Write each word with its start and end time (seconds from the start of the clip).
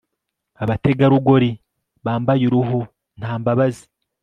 abategarugori 0.63 1.49
bambaye 2.05 2.43
uruhu, 2.49 2.79
nta 3.19 3.31
mbabazi 3.39 3.85